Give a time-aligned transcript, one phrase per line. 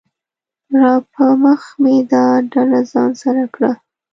[0.79, 3.71] راپه مخه مې دا ډله ځان سره کړه